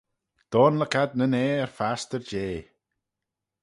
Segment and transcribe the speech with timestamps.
[0.51, 2.59] doanluck ad nyn ayr fastyr jea